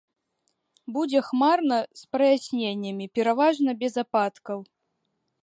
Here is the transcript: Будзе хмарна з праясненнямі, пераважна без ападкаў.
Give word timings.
Будзе 0.95 1.19
хмарна 1.27 1.77
з 1.99 2.07
праясненнямі, 2.15 3.05
пераважна 3.19 3.69
без 3.85 3.93
ападкаў. 4.05 4.59